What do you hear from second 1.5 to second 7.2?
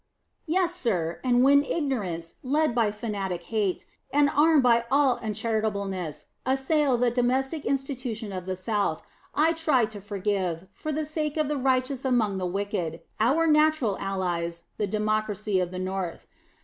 ignorance, led by fanatic hate, and armed by all uncharitableness, assails a